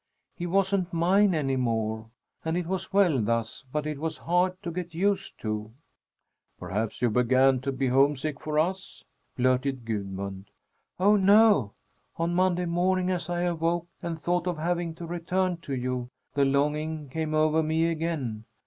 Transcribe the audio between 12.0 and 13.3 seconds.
On Monday morning, as